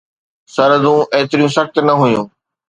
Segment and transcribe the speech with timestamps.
[0.53, 2.27] سرحدون ايتريون سخت نه هيون.